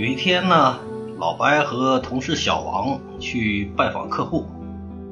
[0.00, 0.78] 有一天呢，
[1.18, 4.46] 老白和同事小王去拜访客户，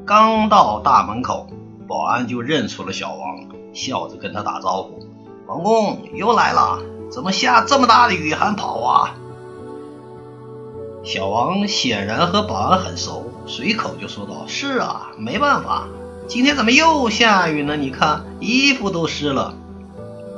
[0.06, 1.46] 刚到大门口，
[1.86, 5.06] 保安就认出了小王，笑着跟他打招呼
[5.46, 6.78] ：“王工又来了，
[7.12, 9.14] 怎么下这么大的雨还跑啊？”
[11.04, 15.86] 小王显然和保安很熟，随口就说道：“是啊，没办法，
[16.26, 17.76] 今天怎么又下雨呢？
[17.76, 19.54] 你看衣服都湿了。”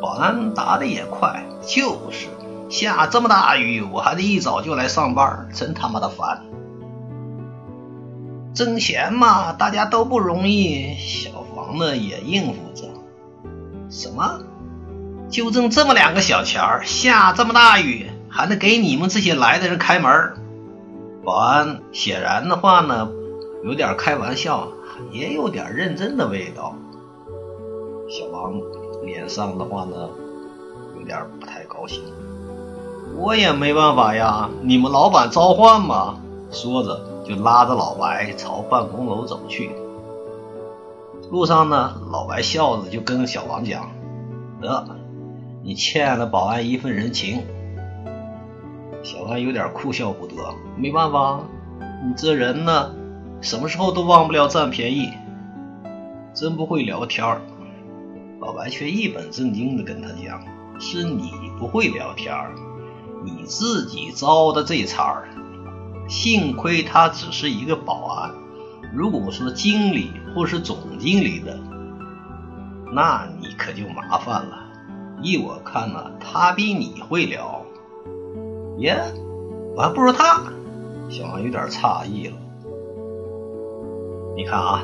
[0.02, 2.26] 保安答的也快：“就是。”
[2.70, 6.44] 下这么大雨，我还得一早就来上班，真他妈的烦！
[8.54, 10.94] 挣钱嘛，大家都不容易。
[10.96, 12.88] 小房呢也应付着。
[13.90, 14.38] 什么？
[15.28, 20.34] 就挣这么两个小钱儿，下这么大雨，还得给你们这些来的人开门？
[21.24, 23.10] 保安显然的话呢，
[23.64, 24.68] 有点开玩笑，
[25.10, 26.76] 也有点认真的味道。
[28.08, 28.54] 小王
[29.04, 30.08] 脸上的话呢，
[30.98, 32.02] 有点不太高兴。
[33.20, 36.16] 我也没办法呀，你们老板召唤嘛。
[36.50, 39.70] 说着就拉着老白朝办公楼走去。
[41.30, 43.90] 路上呢，老白笑着就跟小王讲
[44.62, 44.86] ：“得，
[45.62, 47.42] 你欠了保安一份人情。”
[49.04, 50.34] 小王有点哭笑不得，
[50.76, 51.40] 没办法，
[51.78, 52.90] 你这人呢，
[53.42, 55.10] 什么时候都忘不了占便宜，
[56.32, 57.24] 真不会聊天
[58.40, 60.42] 老白却一本正经的跟他讲
[60.80, 62.34] ：“是你不会聊天
[63.24, 65.28] 你自己招的这茬儿，
[66.08, 68.34] 幸亏他只是一个保安。
[68.94, 71.58] 如果说经理或是总经理的，
[72.92, 74.58] 那你可就麻烦了。
[75.22, 77.64] 依我看呢，他比你会聊。
[78.78, 78.98] 耶，
[79.76, 80.42] 我还不如他。
[81.08, 82.36] 小王有点诧异了。
[84.36, 84.82] 你看啊，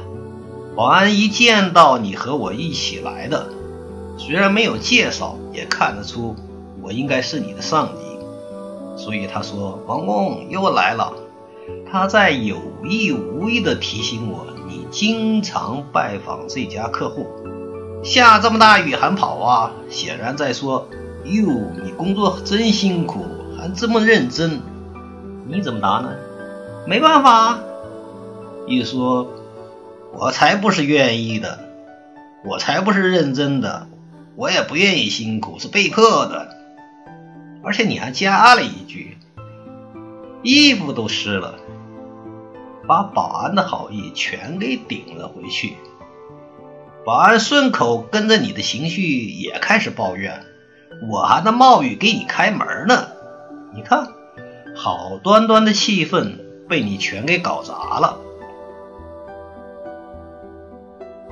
[0.76, 3.48] 保安一见到你和我一起来的，
[4.18, 6.36] 虽然没有介绍，也看得出
[6.82, 8.15] 我应该是你的上级。
[8.96, 11.12] 所以他说：“王工又来了。”
[11.90, 17.26] 他在有意无意地提醒我：“你经常拜访这家客户，
[18.02, 20.88] 下这么大雨还跑啊？”显然在说
[21.24, 21.46] ：“哟，
[21.84, 23.24] 你工作真辛苦，
[23.58, 24.60] 还这么认真。”
[25.48, 26.10] 你怎么答呢？
[26.86, 27.58] 没办法。
[28.66, 29.28] 一说
[30.18, 31.58] ：“我才不是愿意的，
[32.44, 33.86] 我才不是认真的，
[34.36, 36.48] 我也不愿意辛苦，是被迫的。”
[37.66, 39.18] 而且你还加了一句
[40.44, 41.56] ：“衣服都湿了”，
[42.86, 45.74] 把保安的好意全给顶了回去。
[47.04, 50.44] 保安顺口跟着你的情绪也开始抱怨
[51.10, 53.08] ：“我还能冒雨给你开门呢！”
[53.74, 54.12] 你看，
[54.76, 56.38] 好端端的气氛
[56.68, 58.20] 被你全给搞砸了。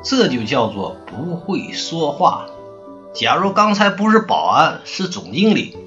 [0.03, 2.47] 这就叫做不会说话。
[3.15, 5.79] 假如刚才不是保安，是总经理。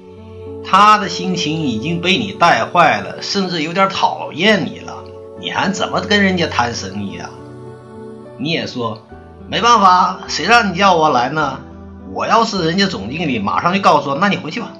[0.64, 5.04] 他的心情已经被你带坏了，甚至有点讨厌你了。
[5.40, 7.30] 你还怎么跟人家谈生意啊？
[8.36, 9.02] 你也说
[9.48, 11.60] 没办法，谁让你叫我来呢？
[12.12, 14.72] 我要是人家总经理，马上就告诉我，那你回去吧，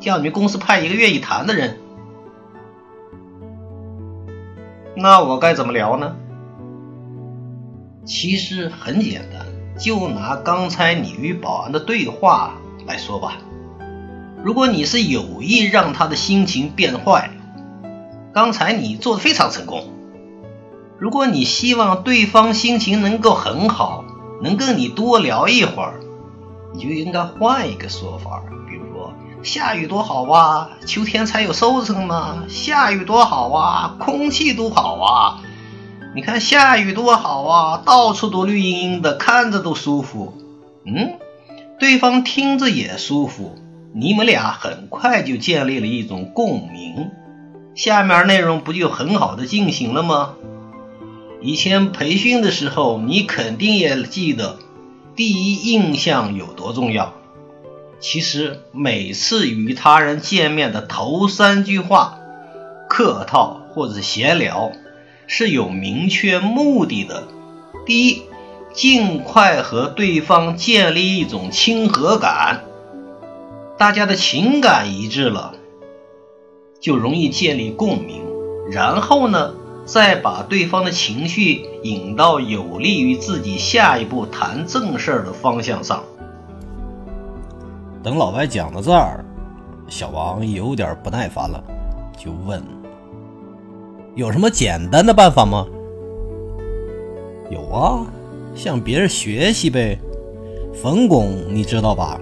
[0.00, 1.78] 叫你们公司派一个愿意谈的人。
[4.96, 6.16] 那我该怎么聊呢？
[8.04, 9.44] 其实很简单，
[9.78, 12.54] 就拿刚才你与保安的对话
[12.86, 13.38] 来说吧。
[14.46, 17.32] 如果你是有意让他的心情变坏，
[18.32, 19.88] 刚才你做的非常成功。
[21.00, 24.04] 如果你希望对方心情能够很好，
[24.44, 25.98] 能跟你多聊一会儿，
[26.72, 29.12] 你就应该换一个说法，比如说
[29.42, 35.42] 下雨多好啊，秋天才有收成嘛，下雨多好啊，空气多好啊，
[36.14, 40.34] 你看下雨多好啊，到处都绿茵茵的，看着都舒服。
[40.84, 41.18] 嗯，
[41.80, 43.56] 对方听着也舒服。
[43.98, 47.12] 你们俩很快就建立了一种共鸣，
[47.74, 50.34] 下面内容不就很好的进行了吗？
[51.40, 54.58] 以前培训的时候，你肯定也记得，
[55.14, 57.14] 第一印象有多重要。
[57.98, 62.18] 其实每次与他人见面的头三句话，
[62.90, 64.72] 客套或者闲聊，
[65.26, 67.28] 是有明确目的的。
[67.86, 68.24] 第一，
[68.74, 72.64] 尽快和对方建立一种亲和感。
[73.78, 75.52] 大家的情感一致了，
[76.80, 78.22] 就容易建立共鸣，
[78.70, 79.52] 然后呢，
[79.84, 86.02] 再把对方的情绪引到有利于自己下一步谈正事儿的方向上。
[88.02, 89.22] 等老白讲到这儿，
[89.88, 91.62] 小王有点不耐烦了，
[92.16, 92.62] 就问
[94.16, 95.66] ：“有什么简单的办法吗
[97.52, 98.06] ？”“有啊，
[98.54, 99.98] 向别人学习呗。”
[100.72, 102.18] 冯巩，你知道吧？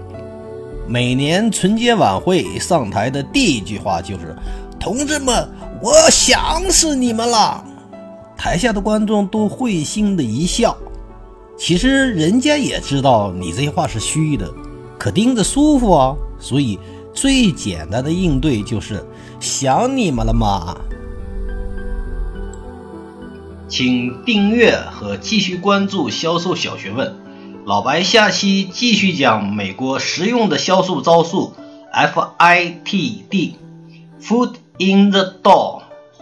[0.86, 4.36] 每年春节晚会上台的第一句话就是
[4.78, 5.48] ：“同志们，
[5.80, 7.64] 我想死你们了！
[8.36, 10.76] 台下的观众都会心的一笑。
[11.56, 14.52] 其实人家也知道你这些话是虚的，
[14.98, 16.14] 可听着舒服啊。
[16.38, 16.78] 所以
[17.14, 19.02] 最简单的应对就是
[19.40, 20.76] 想你们了吗？
[23.68, 27.23] 请订阅和继续关注销售小学问。
[27.64, 31.54] 老白下期继续讲美国实用的销售招数
[31.94, 33.56] ，FITD，Foot
[34.78, 35.80] in the door，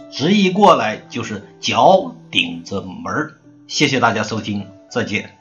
[0.09, 3.33] 直译过来就是脚顶着门儿。
[3.67, 5.37] 谢谢大家收听，再见。